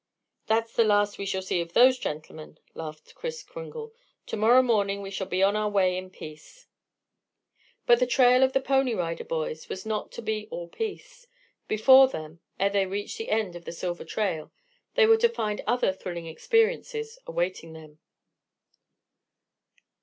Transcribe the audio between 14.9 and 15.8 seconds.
they were to find